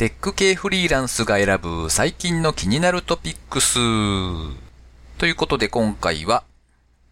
[0.00, 3.74] テック系フリーランスが選ぶ最近の気になるトピックス。
[5.18, 6.42] ということで今回は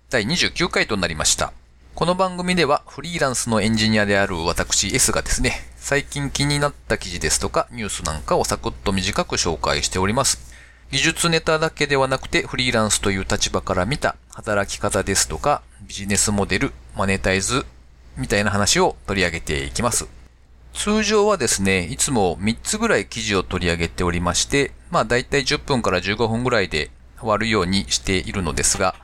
[0.08, 1.52] 第29回となりました。
[1.94, 10.50] この番組ではフリーランスのエンジニアである私 S がですね、最近気になった記事ですとかニュースなんかをサクッと短く紹介しております。
[10.90, 17.66] 技術ネタだけではなくてフリーランスという立場から見た働き方ですとかビジネスモデル、マネタイズ
[18.16, 20.08] みたいな話を取り上げていきます。
[20.74, 28.94] 通常はですね、いつも3つぐらい記事を取り上げておりまして、まあ大体10分から15分ぐらいで終わるようにしているのですが、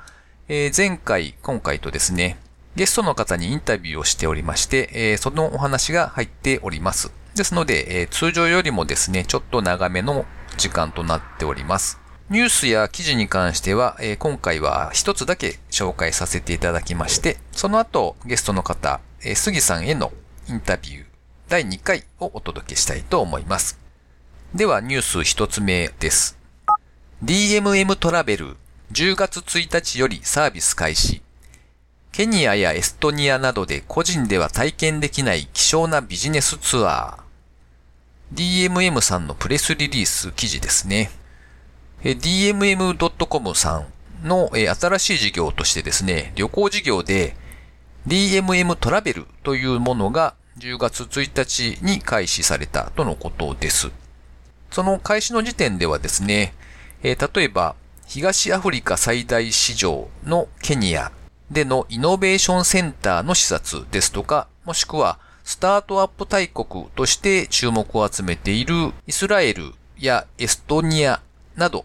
[0.49, 2.39] えー、前回、今回とですね、
[2.77, 7.13] ゲストの方にインタビューをしておりまして、えー、そのお話が入っております。
[7.35, 12.01] ですので、えー、通常よりもですね、ちょっと長めの時間となっております。
[12.31, 20.13] ニュースや記事に関しては、えー、今回は一つだけ紹介させていただきまして、その後ゲストの方、えー、杉さんへの
[20.49, 21.05] インタビュー、
[21.49, 23.79] 第2回をお届けしたいと思います。
[24.55, 26.39] ではニュース一つ目です。
[27.23, 28.57] DMM トラベル
[28.93, 31.23] 10月1日よりサービス開始。
[32.13, 38.69] ケニアやエストニアなどで個人では体験できない希少なビジネスツアー。
[38.69, 41.11] DMM さんのプレスリリース記事ですね。
[42.03, 43.87] DMM.com さん
[44.27, 47.37] の新しい事業としてですね、旅行事業で
[48.07, 53.91] DMM トラベルというものが10月1日に開始されたとのことです。
[54.71, 56.55] その開始の時点ではですね、
[57.03, 57.75] えー、例えば、
[58.07, 61.11] 東アフリカ最大市場のケニア
[61.51, 71.21] でのイノベーションセンターの視察ですとか、もしくはスタートアップ大国として注目を集めているイスラエルやエストニア
[71.57, 71.85] など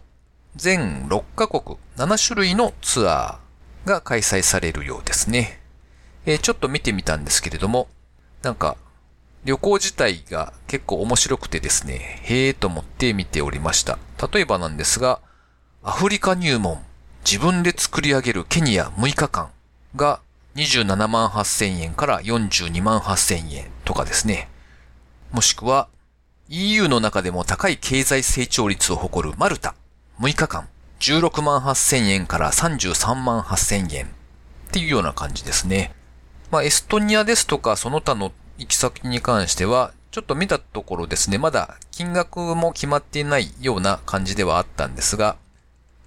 [0.56, 5.60] 全6カ国7種類のツアーが開催されるようですね。
[6.26, 7.88] えー、ちょっと見てみたんですけれども、
[8.42, 8.78] なんか、
[9.46, 13.98] 旅行自体が結構面白くてですね、へえと思って見ておりました。
[14.32, 15.20] 例えばなんですが、
[15.84, 16.84] アフリカ入門、
[17.26, 19.50] 自分で作り上げるケニア6日間
[19.96, 20.22] が
[20.56, 24.50] 27万8000円から42万8000円とかですね。
[25.32, 25.88] もしくは、
[26.50, 29.76] EU の中でも高い経済成長率を誇るマルタ、
[30.20, 30.68] 6日間、
[31.00, 34.10] 16万8000円から33万8000円っ
[34.72, 35.94] ていうような感じですね。
[36.52, 45.38] まあ、エストニアですとか、その他の行き先に関しては、ちょっと見たところですね、まだ金額も決まっていないような感じではあったんですが、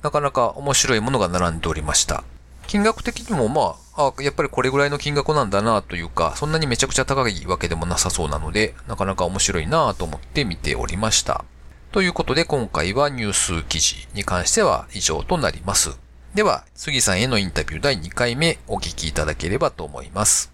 [0.02, 2.24] なかなか面白いものが並んでおりました。
[2.66, 11.44] 金額的にもまあ、あやっぱりこれぐらいの金額なんだなというか、そんなにめちゃくちゃ高いわけでもなさそうなので、なかなか面白いなと思って見ておりました。
[11.92, 16.01] ということで今回はニュース記事に関しては以上となります。
[16.34, 20.50] では、杉さんへのインタビュー第2回目お聞きいただければと思います。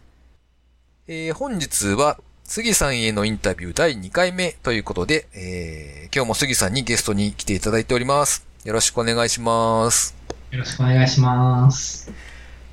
[1.06, 8.44] えー、本日は杉さんへのインタビュー第2回目ということで、えー、今日も杉さんにゲストに来ていただいております。
[8.64, 10.16] よろしくお願いします。
[10.50, 12.10] よろしくお願いします。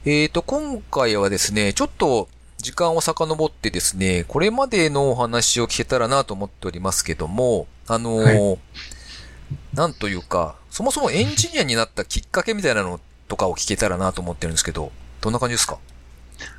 [0.03, 2.27] えーと、今回はですね、ちょっと
[2.57, 8.59] 時間を遡ってですね、これまでのお話を聞けたらなと思っておりますけども、あのーはい、
[9.75, 12.99] なんというか、そもそもエンジニアになったきっかけみたいなの
[13.29, 14.91] とかを聞けたらなと思ってるんですけど、
[15.21, 15.77] どんな感じですか？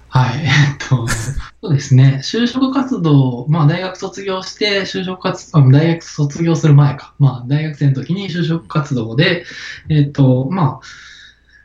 [0.09, 0.51] はい、 えっ
[0.89, 2.21] と、そうですね。
[2.23, 7.13] 就職活動、まあ大学卒業して、就職活動、大学卒業する前か。
[7.19, 9.45] まあ大学生の時に就職活動で、
[9.91, 10.87] えっと、まあ、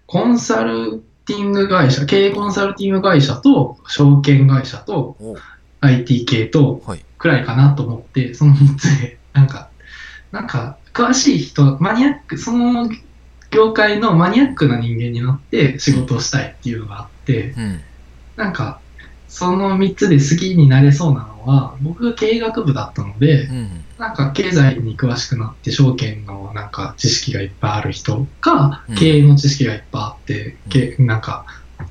[0.06, 5.16] コンサルティング会社、経営コンサルティング会社と、証券会社と、
[5.80, 6.84] IT 系と、
[7.18, 9.70] くらいかなと思って、その3つで、なんか、
[10.34, 12.90] なんか、詳しい人、マニアック、その
[13.52, 17.82] 業界のマニアックな人間になって仕事をしたいっていうのがあって、うん、
[18.36, 18.80] なんか、
[19.28, 30.58] その3つで好きになれそうなのは、僕が経営学部だったので、うん、なんか経済に詳しくなって、証券のなんか知識がいっぱいある人か、うん、経営の知識がいっぱいあって、
[31.00, 31.46] うん、なんか、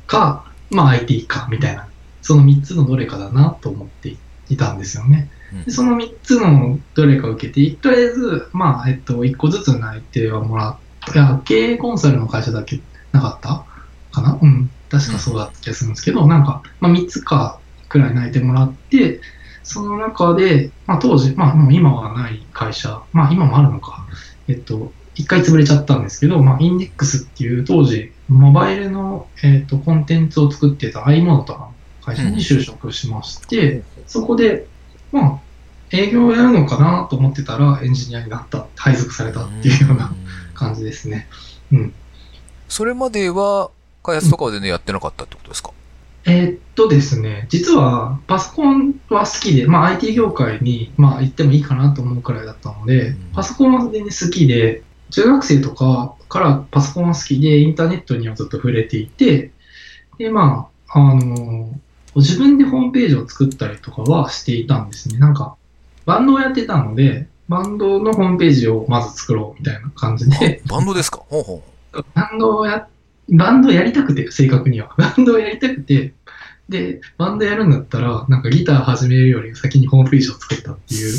[0.07, 1.89] か、まあ IT か、みたいな、
[2.23, 4.17] その3つのどれかだなと思って
[4.49, 5.31] いたんですよね。
[5.65, 10.77] でその3つのどれか受けて、とりあえず、まあ、えっと、1個ずつ内定はもらっ
[11.13, 12.81] て、経営コンサルの会社だけ
[13.13, 13.65] なかった？
[14.13, 14.39] かな？
[14.41, 14.71] うん。
[14.91, 19.21] 確かそうだった気がするんですけど、なんか、まあ、3つかくらい内定もらって、
[19.63, 24.07] その中で、まあ、当時、まあ、もう今はない会社、まあ、今もあるのか、
[24.49, 34.67] えっと、一回潰れちゃったんですけど、まあ、インデックスっていう当時、モバイルの、えっと、コンテンツを作ってた i モノとかの会社に就職しまして、うん、そこで、
[35.13, 35.41] まあ、
[35.93, 40.13] 営業をやるのかなと思ってたら、エンジニアになった、配属されたっていうような
[40.55, 41.29] 感じですね。
[41.73, 41.95] うん。
[42.69, 43.71] それまでは、
[44.03, 45.73] 開発とかは全然やってなかったってことですか、
[46.27, 59.51] えーっとですね、実はパソコンは好きで、まあ IT 業界に、まあ行ってもいいかなと思うくらいだったので、うんパソコンは全然好きで、中学生とかからパソコンは好きで、インターネットにはずっと触れていて、
[60.19, 61.71] で、まあ、あの、
[62.17, 65.19] 自分でホームページを作ったりとかはしていたんですね。
[65.19, 65.57] なんか、
[66.11, 71.23] バンドをやってたので、バンドのホームページをまず作ろうみたいな感じで、バンドですか？
[71.29, 71.63] ほうほ
[72.15, 72.89] バンドをや、
[73.29, 74.93] バンドやりたくて、正確には。
[74.99, 76.15] バンドをやりたくて、
[76.69, 81.15] で、バンドやるんだったら、なんかギター始めるより先にホームページを作ったっていう、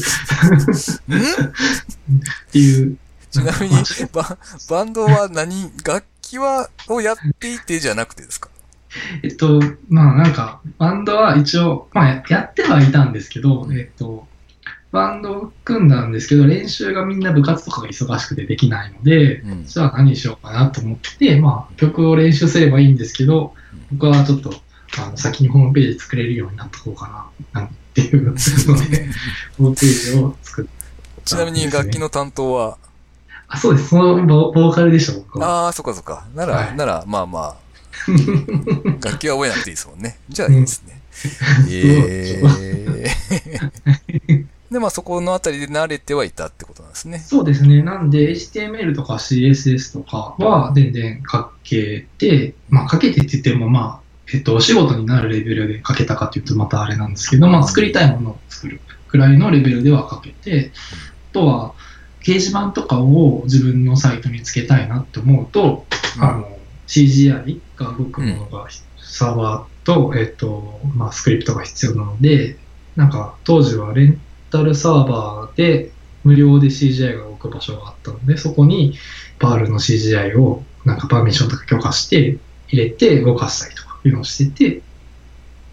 [1.10, 1.16] う。
[1.16, 1.20] ん？
[1.22, 1.24] っ
[2.52, 2.98] ていう。
[3.32, 3.74] ちなみに
[4.14, 4.38] バ、
[4.70, 8.50] バンドは何、楽器は、をやっていてじゃなくてですか？
[9.24, 14.28] えっと、まあなんか、バンドは一応、まあややってはいたんですけど、えっと、
[14.92, 19.66] バンドを組んだんですけど、練習がみんな部活とかが忙しくてできないので、うん。
[19.66, 23.54] じゃあ何しようかなと思って、まあ曲を練習すればいいんですけど、
[23.92, 24.54] 僕はちょっと、
[25.00, 28.40] あの先にホームページ作れるようになっとこうかな、なんていうので、
[29.58, 30.66] ホームページを作っ
[31.24, 32.78] ちなみに楽器の担当は、
[33.48, 33.90] あ、そうです。
[33.90, 35.66] そのボボーカルでしょ、僕は。
[35.66, 36.26] ああ、そっかそっか。
[36.36, 37.56] なら、はいなら、まあまあ、
[39.04, 40.18] 楽器は覚えなくていいですもんね。
[40.30, 41.02] じゃあいいですね。
[41.70, 42.42] ええ
[43.40, 43.41] で、
[44.82, 47.20] まあそこのあたりで慣れてはいたってことなんですね。
[47.20, 47.82] そうですね。
[47.84, 54.02] なんで、HTML とか CSS とかは全然書けて、まあ書けてって言っても、まあ、
[54.34, 60.72] えっと、お仕事になるレベルで書けたかというとまたあれなんですけど、まあ作りたいものを作るくらいのレベルでは書けて、
[61.32, 61.74] あとは、
[62.22, 65.86] 掲示板とかを自分のサイトにつけたいなって思うと、
[66.18, 66.58] うんあの、
[66.88, 68.68] CGI が動くものが、
[68.98, 72.58] サーバーと、えっと、まあ、スクリプトが必要なので、
[72.96, 74.22] なんか、当時はレン
[74.52, 75.92] タルサーバーで
[76.24, 78.98] 無料で CGI が動く場所があったので、そこに
[79.40, 82.38] パールの CGI をなんかパーミッションとか許可して
[82.68, 84.82] 入れて動かしたりとかいうのをしてて、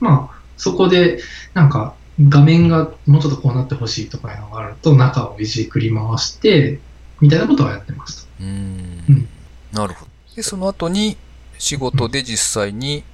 [0.01, 1.21] まあ、そこで
[1.55, 1.95] なんか
[2.29, 6.81] 画面がもうちょっとこうなってほしいとかいうのがあると中をいじくり回して、
[7.21, 8.23] みたいなことはやってました。
[8.41, 9.29] うーうんん。
[9.73, 10.11] なるほど。
[10.35, 11.17] で、その後に
[11.59, 13.05] 仕事で実際に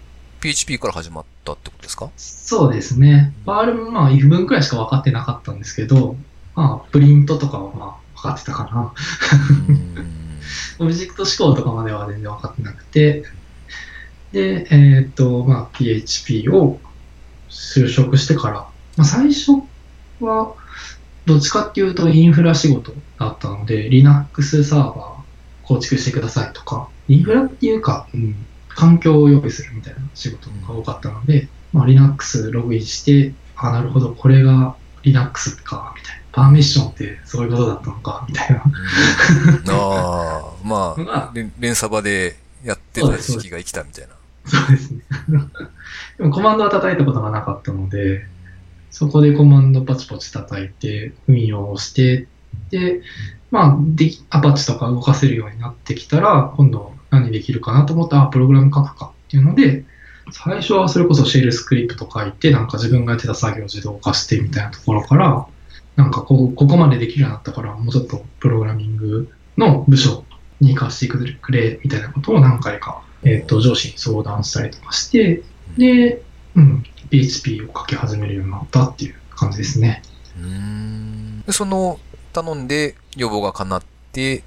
[0.44, 2.10] PHP から始まったってことですか？
[2.18, 3.32] そうですね。
[3.46, 6.16] パールもまあ if 分くらいしか分かってなかったんですけど、
[6.54, 8.92] まあプリントとかはまあ分かってたかな。
[10.78, 13.24] オブジェクト思考とかまでは全然分かってなくて、
[14.32, 16.78] で、えーっと、まあ PHP を
[17.48, 18.68] 就職してから、
[18.98, 19.62] まあ最初
[20.20, 20.54] は
[21.24, 28.36] どっちかっていうとインフラ仕事だったので、Linux サーバー構築してくださいとか、インフラっていうか、うん、
[28.74, 36.24] 環境を用意するみたいな仕事が多かったので、まあ、Linux ログインして、あ、なるほど、これが Linux か、みたいな。
[36.32, 38.64] パーミッションってそういうことだったのか、みたいな。
[39.68, 44.14] ああ、まあ、 連連サバでやってた時期が生きたみたいな。
[44.44, 45.00] そうですね。
[46.18, 48.26] でもコマンドは叩いたことがなかったので、
[48.90, 52.26] そこでコマンドパチパチ叩いて、運用をして、
[52.70, 53.02] で、
[53.52, 59.84] まあ、できアパッチとか動かせるようになってきたら、今度何できるかなと思って、あ、プログラム書くかっていうので、
[60.32, 65.46] 最初はそれこそシェルスクリプト書いて、なんか自分がやってた作業を自動化してみたいなところから、
[65.96, 70.24] なんかこここまでできるようになったから、もうちょっとプログラミングの部署
[70.60, 75.42] に行かせてくれ、みたいなことを何回か、えっ、と、上司に相談したりとかして、
[75.78, 76.22] で、
[76.54, 80.02] うん、PHP を書き始めるようになったっていう感じですね。
[80.38, 82.00] うんその、
[82.32, 84.42] 頼んで予防が叶って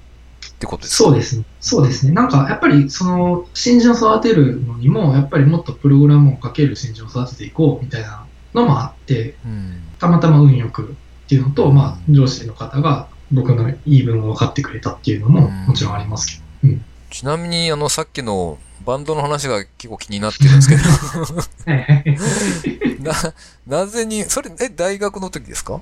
[0.58, 1.04] ってことですか？
[1.04, 1.44] そうですね。
[1.60, 2.12] そうですね。
[2.12, 9.82] なんか、やっぱり、その、新人を育てるのにも、やっぱりもっとプログラムを書ける新人を育てていこうみたいなのもあって、うん。
[10.00, 16.26] たまたま運よくっていうのと、まあ、上司の方が僕の言い分を分かってくれたっていうのももちろんあります
[16.62, 16.72] けど。
[16.72, 16.84] うん。
[17.10, 20.82] ちなみに、あの、さっきのバンドの話が結構気になってるんですけど、
[23.02, 23.12] な、
[23.66, 25.80] なぜに、それ、え、大学の時ですか？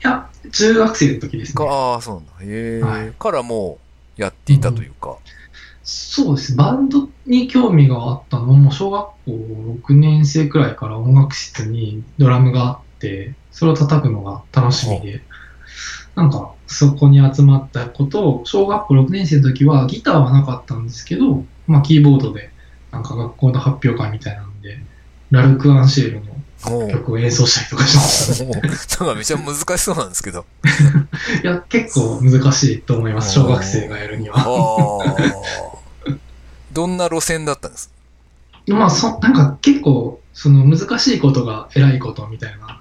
[0.00, 1.54] や、中学生の時ですね。
[1.54, 2.32] かああ、そうなんだ。
[2.42, 3.83] へえ、はいからもう
[4.16, 5.16] やっていたというか。
[5.82, 6.56] そうです。
[6.56, 9.14] バンドに興味があったのは、もう小学校
[9.86, 15.22] 6年生くらいから音楽室にドラムがあって、それを叩くのが楽しみで、
[16.14, 22.50] なんかそこに集まったことを、小学校6年生の時はギターはなかったんですけど、まあキーボードで、
[22.90, 24.78] なんか学校の発表会みたいなんで、
[25.30, 28.50] ラルク・アンシェールの曲を演奏したりとかしましたね。
[28.50, 30.44] なんかめちゃ難しそうなんですけど。
[31.42, 34.44] いや、結構難しいと思います、小学生がやるには。
[36.72, 37.90] どんな路線だったんです？
[38.68, 42.80] まあ、そ、なんか結構、その難しいことが偉いことみたいな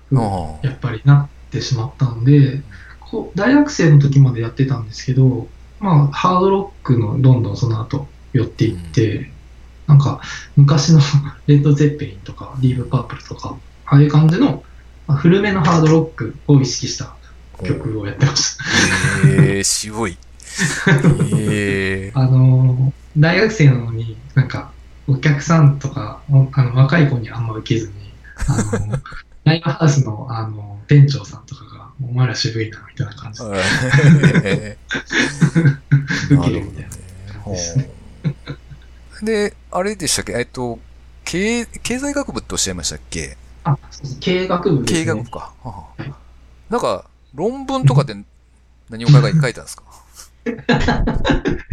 [0.63, 2.61] やっぱりなってしまったんで、
[2.99, 5.47] こう大学生の時までやってたんですけど、
[5.79, 9.29] まあ、ハードロックのどんどんその後寄っていって、
[9.85, 10.21] なんか
[10.55, 11.01] 昔の
[11.45, 13.55] レッド・ゼッペリンとか、ディープ・パープルとか、
[13.93, 14.63] ああいう感じの、
[15.07, 17.13] まあ、古めのハードロックを意識した
[17.63, 18.63] 曲をやってました。
[19.27, 20.17] えー、渋い。
[21.35, 24.71] えー、 あの、大学生なのに、なんか、
[25.07, 27.93] お客さんとか、おあの若い子にあんま受けずに、
[28.47, 28.57] あ
[28.87, 28.99] の、
[29.43, 33.43] ライブハウスの、あの、店長さんとかが、お前ら渋いな、みたいな感じ。
[33.43, 33.49] で、
[34.43, 35.77] えー
[36.31, 36.89] 受けるみたいな。
[37.41, 37.55] ほ
[39.21, 39.25] う。
[39.25, 40.33] で、あれでしたっけ？
[40.33, 40.79] えっと、
[41.25, 43.37] 経経済学部っておっしゃいましたっけ？
[43.63, 43.77] あ、
[44.19, 45.05] 経営学部です、ね。
[45.05, 45.53] 経営学部か。
[45.63, 46.13] はははい
[46.69, 47.05] なんか、
[47.35, 48.15] 論文とかって
[48.89, 49.83] 何を書い書いたんですか？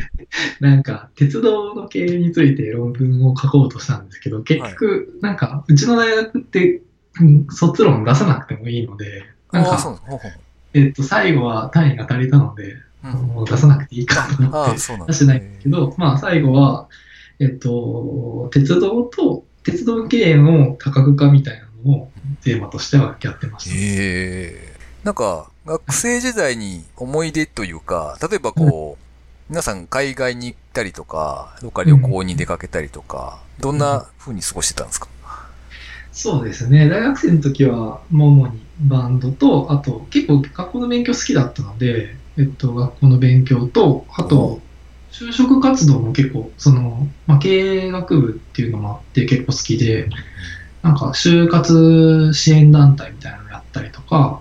[0.60, 6.82] なんか、鉄道の経営について論文を書こうとしたんですけど、結局、なんか、うちの大学って、
[7.20, 10.20] うん卒論出さなくてもいいので、なんか、ほうほう。
[10.74, 13.12] えっと、最後は単位が足りたので、うん。
[13.12, 16.88] もう出さなくていいかと思って出してないんですけど、まあ、最後は、
[17.40, 22.10] えっと、鉄道と、鉄道経営の多角化みたいなのを
[22.42, 23.76] テーマとしてはやってました。
[23.76, 24.74] へえ。
[25.04, 29.04] なんか、学生時代に思い出というか、例えばこう、
[29.48, 35.08] 皆さん海外に行ったりとか、どっか旅行に出かけたりとか、どんな風に過ごしてたんですか？
[36.12, 36.88] そうですね。
[36.88, 44.60] 大学生の時は、主にバンドと、あと、結構学校の勉強好きだったので、えっと、学校の勉強と、あおと、
[45.12, 50.08] 就職活動も結構、その、まあ、経営学部っていうのもあって結構好きで、
[50.82, 54.40] なんか、就活支援団体みたいなのやったりとか、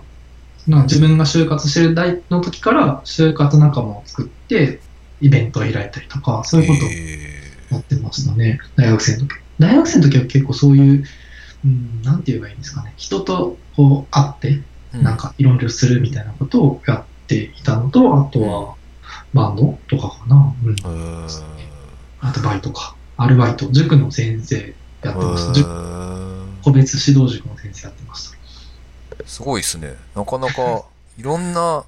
[0.68, 4.82] なんか自分が就活してる代の時から、就活仲間を作って、
[5.22, 7.40] イベントを開いたりとか、そういうことをへ
[7.72, 9.36] やってましたね、大学生の時。
[9.60, 11.04] 大学生の時は結構そういう、
[11.66, 14.62] うん、なんて言えばいいんですかね、人とこう会って、
[14.94, 18.76] えなん、かいろいろするみたいなことをやっていたのと、あとは
[19.34, 21.28] バンドとかかな、うん、
[22.22, 26.29] あとバイトか、アルバイト、塾の先生やってました。
[26.64, 28.38] 個別指導塾の先生やってました。
[29.26, 29.96] すごいですね。
[30.16, 30.84] なかなか、
[31.18, 31.84] いろんな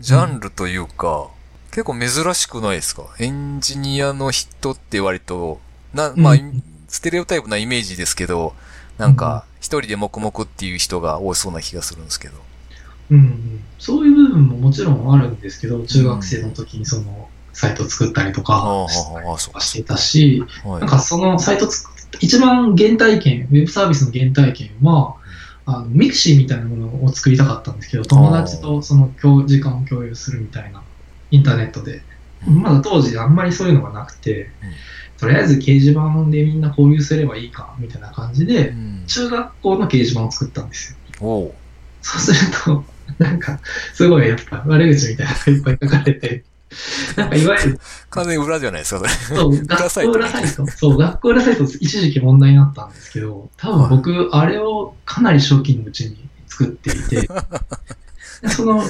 [0.00, 1.28] ジャンルというか、
[1.70, 3.04] 結構珍しくないですか？
[3.18, 5.60] エンジニアの人って割と、
[5.92, 8.54] な、まあ、うんステレオタイプなイメージですけど、
[8.96, 12.34] なんか、一人で黙々っていう人が多そうな気がするんですけど。
[13.10, 18.88] うんうん、そういう部分ももちろんあるんですけど、中学生の時にそのサイト作ったりとかああ、
[19.38, 19.60] そうか。
[19.60, 25.16] してたし、はいなんかそのサイト作っ一番原体験、ウェブサービスの原体験は、
[25.68, 30.82] あのミクシーみたいなものを作りたかったんですけど、友達とその共時間を共有するみたいな、
[31.30, 32.02] インターネットで。
[32.46, 32.62] うん。
[32.62, 34.50] まだ当時あんまりそういうのがなくて、うん。
[35.18, 39.04] とりあえず掲示板でみんな交流すればいいか、みたいな感じでう、ん。
[39.06, 40.98] 中学校の掲示板を作ったんですよ。
[42.00, 42.86] そうすると、
[43.18, 43.60] なんか、
[43.92, 46.45] すごいやっぱ悪口みたいなのがいっぱい書かれて、
[47.36, 47.80] いわゆる
[48.10, 49.10] 完全に裏じゃないですか、それ。
[49.38, 50.66] そう、裏学校裏サイト。
[50.66, 57.28] そう、学校裏サイト一時期問題になったんですけど、多分僕、あれをかなり初期のうちに作っていて、
[58.48, 58.82] その、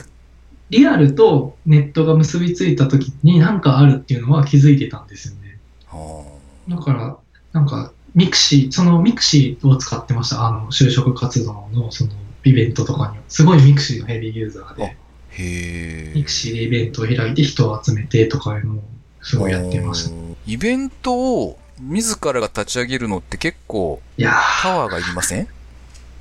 [0.71, 5.59] リアルとネットが結びついた時に何かあるっていうのは気づいてたんですよね。
[5.88, 6.23] あ
[6.68, 7.16] だから、
[7.52, 10.47] なんか、ミクシー、そのミクシーを使ってました。
[10.47, 12.12] あの、就職活動のその
[12.45, 13.23] イベントとかには。
[13.28, 14.97] すごいミクシーのヘビーユーザーあで、
[15.38, 16.12] へえ。
[16.14, 18.84] ミクシーでイベントを開いて人を集めてとかいうのを
[19.22, 20.14] すごいやってました。
[20.14, 25.48] いイベントを自らが立ち上げるのって結構やー、パワーがいりません？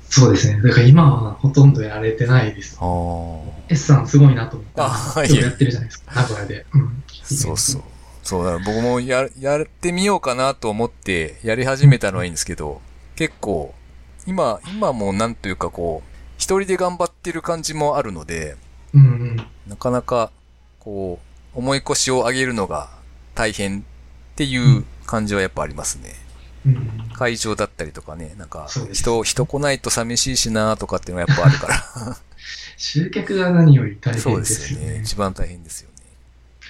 [0.08, 0.60] そうですね。
[0.62, 2.78] だから今はほとんどやられてないです。
[2.80, 3.40] ああ。
[3.68, 4.80] S さんすごいなと思って。
[4.80, 6.14] あはいやってるじゃないですか。
[6.14, 6.66] 名古屋で。
[6.74, 7.02] うん。
[7.22, 7.82] そうそう。
[8.22, 12.80] そうだ、僕もや、やってみようかなと思ってやり始めたのはいいんですけど、
[13.14, 13.72] 結構、
[14.26, 18.56] 今、今もなんというかこう、一人で頑張ってる感じもあるので、
[18.96, 19.36] うんうん。
[19.68, 20.30] なかなか、
[20.80, 21.20] こ
[21.54, 22.88] う、重い腰を上げるのが
[23.34, 23.82] 大変っ
[24.36, 26.10] ていう感じはやっぱありますね。
[26.66, 32.16] うん会場だったりとかね、なんか人、人来ないと寂しいしなとかっていうのがやっぱあるから。
[32.76, 34.42] 集客が何より大そう変でよね。
[34.42, 35.00] ですすよね。
[35.02, 36.04] 一番大変ですよね。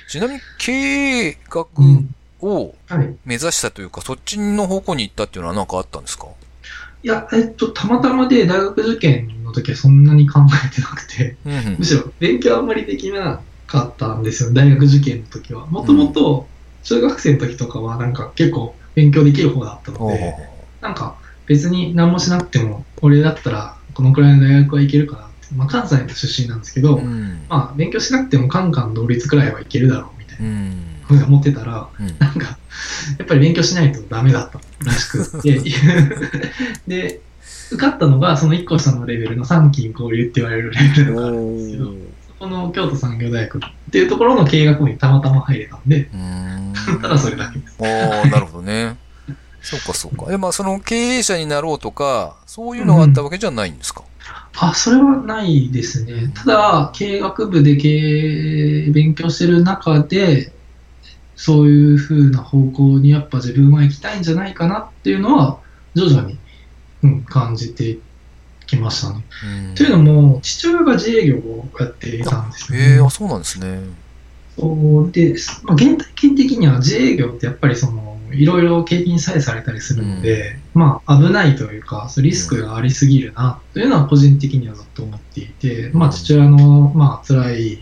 [0.08, 2.14] ちなみに経営学うん。
[2.42, 3.16] をはい。
[3.24, 6.26] 目指したというか、そっちの方向に行ったっていうのは何かあったんですか？
[7.02, 15.66] いや、えっと、たまたまで大学受験の時はそんなに考えてなくて、うんうんむしろ勉強あんまりできなかったんですよ、大学受験の時は。
[15.66, 16.48] もともと
[16.84, 20.34] 中学生の時とかはなんか結構勉強できる方だったのおで、
[20.80, 27.46] なんか別に何もしなくても、俺だったらこのくらいの大学はいけるかなって、まあ関西の出身なんですけど、うん。
[27.48, 31.24] まあ勉強しなくてもカンカン同率くらいはいけるだろうみたいなうん。
[31.24, 32.06] 思ってたら、うん。
[32.18, 32.58] なんか、
[33.18, 35.60] やっぱり勉強しないとダメだったらしくって、
[36.86, 37.20] で、
[37.70, 41.92] 受かったのがその1個下のレベルの三金交流って言われるレベルがあるんですけど、
[42.28, 46.72] そこの京都産業大学っていうところの経営学部にたまたま入れたんで、ん。
[47.02, 47.76] ただそれだけです。
[47.80, 48.96] ああ、なるほどね。
[49.60, 50.32] そうかそうか。
[50.32, 54.04] え、まあその経営者になろうとか、そういうのがあったわけじゃないんですか、
[54.60, 56.32] あ、それはないですね。
[56.34, 60.52] ただ、経営学部で経営勉強してる中で、
[61.34, 65.58] そういう風な方向にやっぱ自分は行きたいんじゃないかなっていうのは、
[65.94, 66.38] 徐々に、
[67.14, 67.98] うん、感じて
[68.66, 69.24] きましたね。
[69.68, 72.84] うんというのも、父親が自営業をやっていたんですよ、ね。
[72.84, 73.80] へえあ、そうなんですね。
[74.58, 87.78] そうで、まあ、現代圏的には自営業ってやっぱりその、いろいろ経験さえされたりするので、まあ危ないというか、リスクがありすぎるなというのは個人的にはずっと思っていて、まあ父親のまあ辛い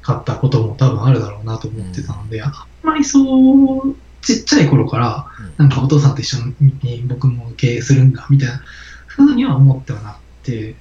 [0.00, 2.52] かったことも多分あるだろうなと思ってたので、あん
[2.82, 5.26] まりそう、ちっちゃい頃から、
[5.56, 8.62] なんかお父さんと一緒に僕も経営するんだみたいな
[9.06, 10.76] ふうには思ってはなくて、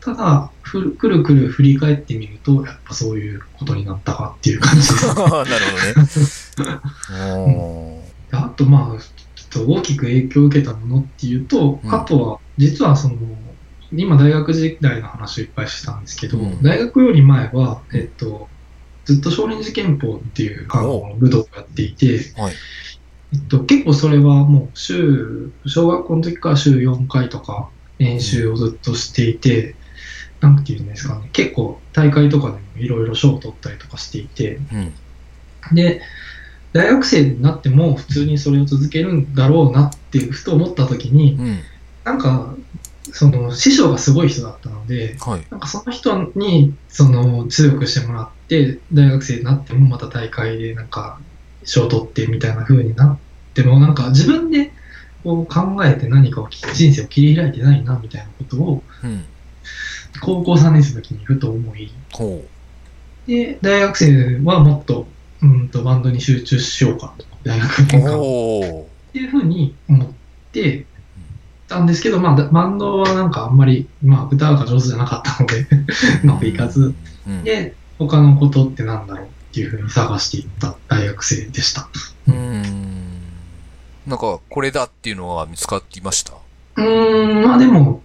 [0.00, 5.06] ただ、ふくるくる振り返ってみると、やっぱそういうことになったかっていう感じです。
[5.14, 5.50] なるほどね。
[7.46, 8.10] おー。
[8.32, 11.94] あと、まあ、ちょっと大きく影響を受けたものっていうと、うん。
[11.94, 13.16] あとは、実はその、
[13.92, 16.62] 今大学時代の話をいっぱいしたんですけど、うん。
[16.62, 18.48] 大学より前は、えっと、
[19.10, 22.54] ずっと少林寺拳法っていうあの武道をやっていて、はい。
[23.32, 29.74] えっと、結構それはもう週、小学校の時から週4回とか練習をずっとしていて、
[30.40, 35.74] なんていうんですかね、結構大会とかでもいろいろ賞を取ったりとかしていて、うん。
[35.74, 36.02] で、
[36.72, 41.58] 大学生になっても普通にそれを続けるんだろうなっていうふと思った時に、うん。
[42.04, 42.54] なんか、
[43.12, 45.46] その師匠がすごい人だったので、はい。
[45.50, 51.20] なんかその人にその強くしてもらって、大学生になってもまた大会でなんか
[51.64, 53.18] 賞を取ってみたいな風になっ
[53.54, 54.72] ても、なんか自分で
[55.22, 59.24] こう考えて何かを人生を切り開いてないなみたいなことをうん。
[60.20, 62.44] 高校3年生の時にふと思い、ほ
[63.26, 65.06] で、大学生はもっと
[65.42, 67.82] うんとバンドに集中しようかと、大学う。
[67.86, 70.08] 年間っていうふうに思っ
[70.52, 70.84] て
[71.70, 75.66] たんですけど、まあ、だバンドはなんかあんまり、まあ、歌が上手じゃなかったので、
[76.22, 76.94] うまくいかず、
[77.26, 77.44] うん。
[77.44, 81.88] で、他のことってなんだろうっていうふうに探していった大学生でした。
[82.26, 83.20] うーん。
[84.06, 86.32] なんか、これだっていうのは見つかっていました？
[86.76, 88.02] うーん、まあでも、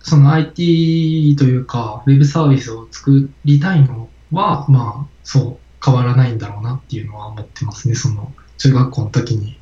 [0.00, 7.94] その IT というか、ウェブサービスを作りたいのは、まあ、そう、変わらないんだろうなっていうのは思ってますね。
[7.94, 9.58] その、中学校の時に、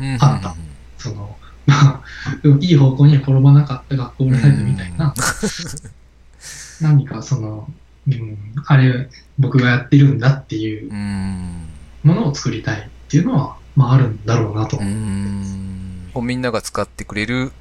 [0.00, 0.06] うん。
[0.14, 0.54] うんあった
[0.98, 2.02] その、まあ、
[2.60, 5.14] いい方向には転ばなかった学校ライブみたいな、
[6.80, 7.68] 何かその、
[8.08, 10.92] うん、あれ、僕がやってるんだっていう。
[12.02, 14.84] ものを作りたいっていうのは、まああるんだろうなとうー。
[14.84, 16.10] ん。
[16.14, 17.52] こうみんなが使ってくれる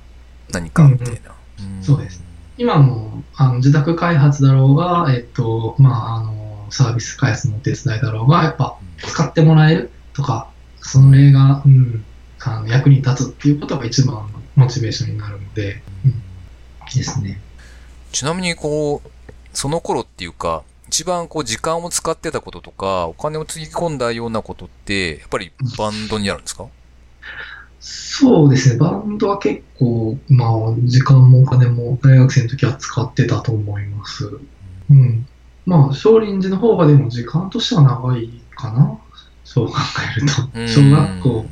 [0.51, 1.31] 何かみたいな。
[1.79, 2.23] んそうです。
[2.57, 10.47] 今も、あの、自宅開発だろうが、えっと、まあ、あの、サービス開発のお手伝いだろうが、やっぱ、使ってもらえるとか、
[10.79, 12.05] その例が、うん、
[12.47, 16.13] あの役に立つっていうことが一番のモチベーションになるので、うん、
[16.95, 17.41] ですね。
[18.11, 19.09] ちなみにこう、
[19.53, 26.67] その頃っていうか、一番こう時間を使ってたこととか、お金をつぎ込んだようなことって、やっぱりバンドにあるんですか？
[27.79, 30.51] そうですね、バンドは結構、まあ、
[30.83, 34.29] 時間もお金も大学生の時は使ってたと思います。
[34.89, 35.27] うん。
[35.65, 38.99] まあ、少林寺の方がでも時間としては長いかな。
[39.43, 39.73] そう考
[40.17, 40.59] えると。
[40.59, 41.45] うん小学校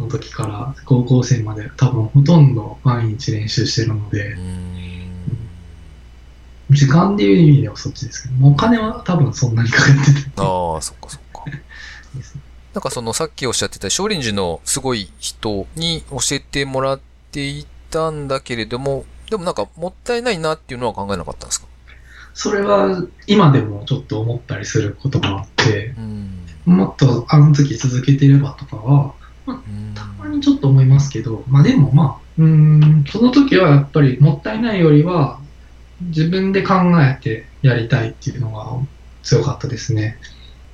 [0.00, 4.36] の時から高校生まで多分ほとんど毎日練習してるので。
[6.70, 11.44] 時間でいう意味ではそっちですけど、お金は多分そんなにかかっててああ、そっかそっか。
[12.14, 12.40] ですね。
[12.72, 17.00] なんかそのさっきおっしゃってた少林寺のすごい人に教えてもらっ
[17.32, 21.66] ていたんだけれども、でもなんかもったいないなっていうのは考えなかったんですか？
[22.34, 26.46] それは今でもちょっと思ったりすることがあって、うん。
[26.66, 29.12] もっとあの時続けてればとかは、
[29.94, 35.40] たまにちょっと思いますけど、まあでもまあ、うーん、その時はやっぱりもったいないよりは、
[36.00, 38.78] 自分で考えてやりたいっていうのが
[39.22, 40.18] 強かったですね。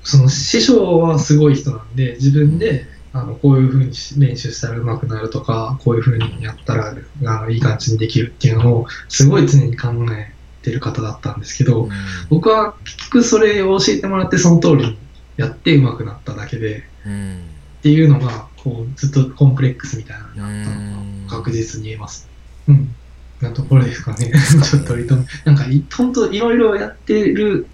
[0.02, 11.90] その師匠はすごい人なんで、自分であのこういう風に練習したら上手くなるとか、こういう風にやったらあのいい感じにできるっていうのをすごい常に考えてる方だったんですけど、うん
[12.28, 14.98] 僕は結局それを教えてもらってその通りに
[15.36, 17.38] やって上手くなっただけで、うん。
[17.78, 22.28] っていうのが、こう、ずっとコンプレックスみたいなのになったのうんが確実に言えます。
[22.66, 22.92] うん。
[23.40, 24.32] なところですかね。
[24.64, 27.68] ちょっと割と、なんかい、ほんといろいろやってる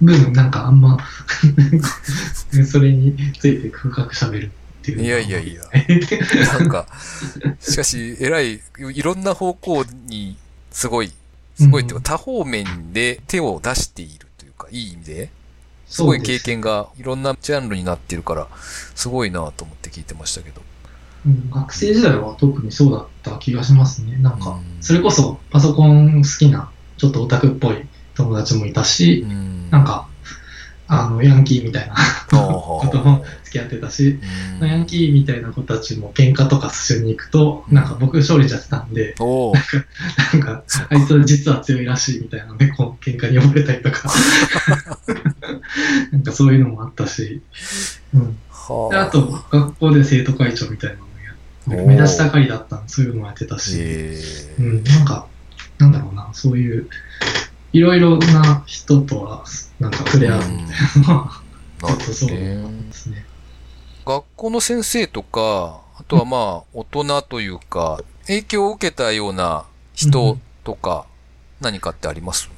[0.00, 0.98] 分、なんかあんま、
[2.66, 5.04] それについて深く喋るってい。
[5.04, 5.62] いやいやいや。
[6.58, 6.88] なんか、
[7.60, 8.60] しかし、偉い、
[8.92, 10.36] いろんな方向に、
[10.72, 11.12] すごい、
[11.56, 15.30] すごいっていうか、多方面で手を出しているというか、いい意味で、
[15.86, 16.02] す。
[16.02, 18.48] ごい経験がいろんなジャンルになってるから、
[18.94, 20.62] すごいなと思って聞いてましたけど。
[21.26, 24.16] うん、学生時代は特にそうだった気がしますね。
[24.18, 29.70] なんかうん、それこそパソコン好きな、ちょっとオタクっぽい友達もいたし、うん。
[29.70, 30.08] なん、か、
[30.86, 31.94] あの、ヤンキーみたいな
[32.30, 34.18] ほうことも付き合ってたし、
[34.60, 34.68] うん。
[34.68, 39.14] ヤンキーみたいな子たちも喧嘩とかしに行くと、なんか僕勝利しちゃってたんで、
[40.32, 44.10] なんか、あいつ実は強いらしいみたいなね、こう喧嘩に呼ばれたりとか、
[46.12, 47.42] なんかそういうのもあったし、
[48.14, 48.38] うん。
[48.50, 51.02] はであと、学校で生徒会長みたいなの
[51.76, 55.26] もや目立ちたがりだったんで、そういうのもやってたし、えうーん、なんか、
[55.78, 56.88] なんだろうな、そういう、
[57.72, 59.44] いろいろな人とは、
[59.80, 61.42] なんか触れ合うみたいなのは、
[61.82, 63.26] なるちょっとそうほどねですね。
[64.06, 71.06] 学校の先生とか、あとはまあ、大人というか、影響を受けたような人とか、
[71.60, 72.50] 何かってあります？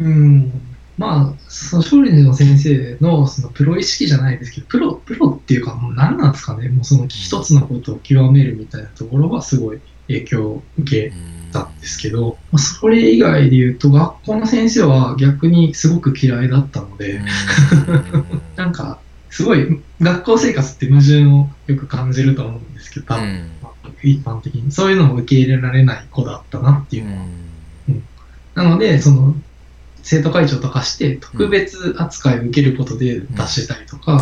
[0.00, 0.75] うん。
[0.98, 11.12] まあ、その少林寺の先生のそのプロ意識じゃないですけど、プロ、プロっていうか、もう何なんですかね、もうその一つのことを極めるみたいなところはすごい影響を受け
[11.52, 17.20] たんですけど、まあそれ以外で言うと、学校の先生は逆にすごく嫌いだったので、
[18.56, 23.50] なんか、すごい、学校生活って矛盾をよく感じると思うんですけど、多分、うん。
[24.02, 24.72] 一般的に。
[24.72, 27.04] そういうのを受け入れられない子だったなっていう。
[27.04, 27.22] のは。
[27.88, 28.02] うん。
[28.54, 29.36] なので、その、
[30.06, 34.20] 生徒会長とかして特別扱いを受けることで出してたりとか、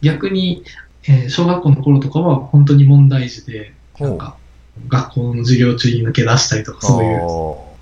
[0.00, 0.64] 逆に、
[1.04, 4.36] えー小学校の頃とかは本当に問題児で、なんか、
[4.88, 7.20] 学校の授業中に抜け出したりとか、そういう、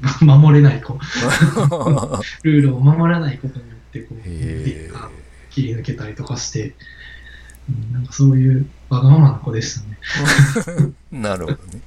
[0.03, 10.93] あ 守れない子、ー ルールを守らないことによって、こう、切り抜けたりとかして、うんなんかそういうわがままな子でしたね。
[11.13, 11.81] なるほどね。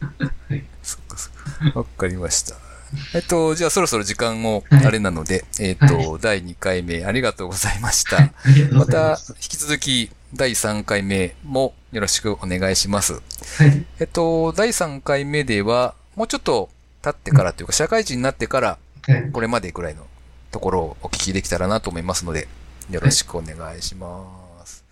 [0.50, 1.80] はいそっかそっか。
[1.80, 2.73] わかりました。
[3.14, 8.34] えっと、じゃあそろそろ時間もはいあれなので、えっと、は第2回目ありがとうございました。
[8.72, 9.34] またす。
[9.34, 13.14] 引き続き第3回目もよろしくお願いします。
[13.14, 13.20] は
[13.66, 13.86] い。
[14.00, 16.70] えっと、第3回目では、もうちょっと
[17.04, 18.78] 経ってからというか、社会人になってから、
[19.08, 19.32] はい。
[19.32, 20.08] これまでぐらいの
[20.52, 22.48] ところをお聞きできたらなと思いますので、
[22.90, 24.84] よろしくお願いします。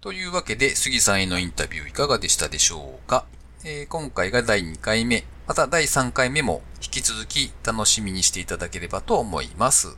[0.00, 3.24] というわけで、杉さんへのインタビューいかがでしたでしょうか、
[3.64, 9.96] えー今回が第2回目、また第3回目も引き続き楽しみにしていただければと思います。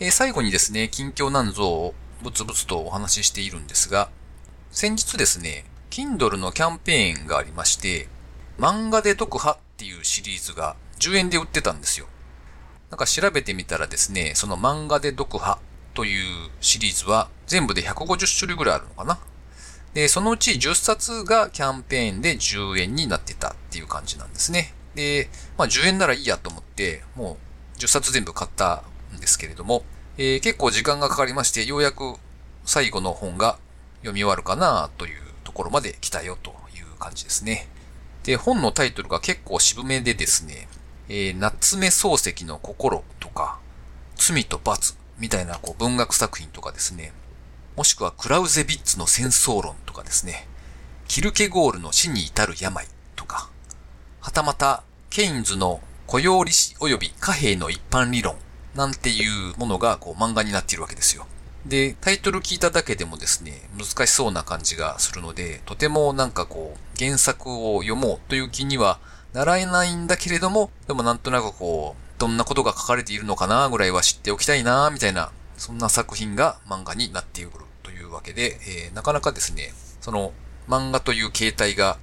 [0.00, 4.10] えー最後にですね、近況なんぞをぶつぶつとお話ししているんですが、
[4.72, 8.08] 先日ですね、Kindle のキャンペーンがありまして、
[8.58, 12.06] 漫画で読破っていうシリーズが10円で売ってたんですよ。
[12.90, 15.58] なんか調べてみたらですね、その漫画で読破
[15.94, 19.18] というシリーズは全部で150種類ぐらいあるのかな？
[19.94, 24.74] で、そのうち10冊がキャンペーンで10円になってたっていう感じなんですね。
[24.94, 27.38] で、まあ10円ならいいやと思って、も
[27.76, 28.82] う10冊全部買った
[29.16, 29.84] んですけれども、
[30.18, 32.16] えー結構時間がかかりまして、ようやく
[32.64, 33.56] 最後の本が
[33.98, 37.68] 読み終わるかなというところまで来たよという感じですね。
[38.24, 40.68] で、本のタイトルが結構渋めでですね、
[41.08, 43.58] えー夏目漱石の心とか、
[44.16, 47.12] 罪と罰みたいなこう文学作品とかですね、
[47.76, 50.46] もしくはクラウゼビッツの戦争論とかですね、
[51.08, 53.50] キルケゴールの死に至る病とか、
[54.20, 58.36] はたまた、ケインズの雇用利子及び貨幣の一般理論
[58.74, 61.26] なんていうものがこう漫画になっているわけですよ。
[61.66, 68.98] で、タイトル聞いただけでもですね、難しそうな感じがするので、とてもなんかこう、原作を読もうという気には
[69.32, 77.50] ならないんだけれども、でもなんとなくこう、どんなことが書かれているのかなぐらいは知っておきたいなみたいな、そんな作品が漫画になっている
[77.82, 80.32] というわけで、えーなかなかですね、その
[80.68, 81.98] 漫画という形態が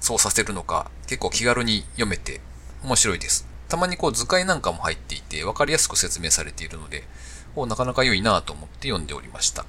[0.00, 2.40] そうさせるのか、結構気軽に読めて
[2.82, 3.46] 面白いです。
[3.68, 7.04] たまにこう図解なんかも入っていて、わかりやすく説明されているので、
[7.56, 9.64] おなかなか良いなと思って読んでおりました。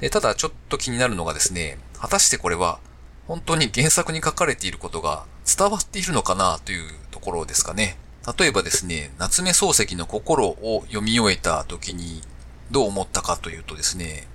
[0.00, 2.78] でただちょっと気になるのがですね、果たしてこれは
[3.26, 7.96] 本当に原作に書かれていることが伝わっているのかなというところですかね。
[8.38, 12.22] 例えばですね、夏目漱石の心を読み終えた時に
[12.70, 14.26] どう思ったかというとですね、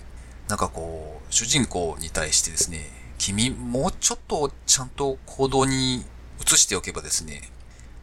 [0.48, 6.06] なんかこう、主人公に対してですね、君もうちょっとちゃんと行動に
[6.42, 7.42] 移しておけばですね、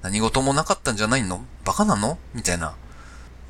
[0.03, 1.45] 何事もなかったんじゃないの？
[1.65, 2.19] バカなの？
[2.35, 2.77] みたいな。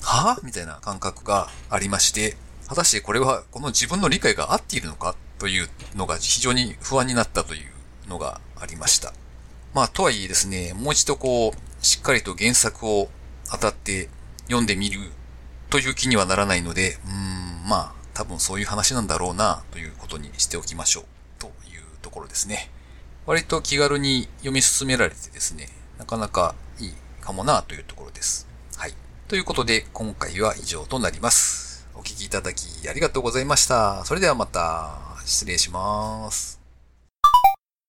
[0.02, 0.44] はぁ？
[0.44, 2.36] みたいな感覚がありまして、
[2.68, 5.16] 果たしてこれはこの自分の理解が合っているのか？
[5.38, 9.12] というのが非常に不安になったというのがありました。
[9.74, 13.10] まあ、とはいえですね、もう一度こう、しっかりと原作を
[13.50, 14.08] 当たって
[14.44, 15.00] 読んでみる
[15.70, 17.10] という気にはならないので、うー
[17.66, 21.04] ん、まあ、多分そういう話なんだろうな、ということにしておきましょう、
[21.38, 21.52] という
[22.02, 22.70] ところですね。
[23.26, 28.46] 割と気軽に読み進められてですね、なかなかいいかもな、というところです。
[28.76, 28.94] はい。
[29.28, 31.86] ということで、今回は以上となります。
[31.94, 34.04] お聞きいただきありがとうございました。
[34.04, 36.55] それではまた、失礼します。